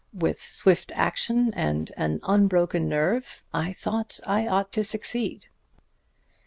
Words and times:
With 0.15 0.41
swift 0.41 0.91
action 0.95 1.53
and 1.53 1.91
an 1.95 2.21
unbroken 2.23 2.89
nerve, 2.89 3.43
I 3.53 3.71
thought 3.71 4.19
I 4.25 4.47
ought 4.47 4.71
to 4.71 4.83
succeed." 4.83 5.45